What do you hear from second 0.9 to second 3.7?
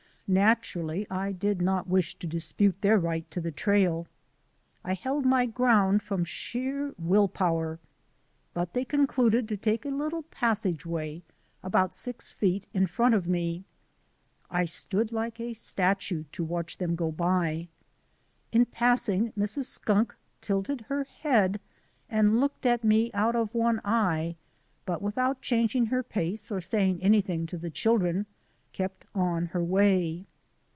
I did not wish to dispute their right to the